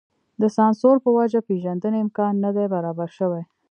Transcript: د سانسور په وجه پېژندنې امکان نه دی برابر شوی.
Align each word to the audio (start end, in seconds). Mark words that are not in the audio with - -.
د 0.41 0.43
سانسور 0.55 0.95
په 1.05 1.09
وجه 1.17 1.39
پېژندنې 1.47 1.99
امکان 2.05 2.33
نه 2.43 2.49
دی 2.55 2.65
برابر 2.73 3.09
شوی. 3.17 3.43